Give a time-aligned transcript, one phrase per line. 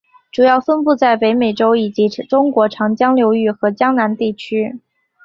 [0.31, 4.79] 主要分布在北美洲以及中国长江流域和江南地区。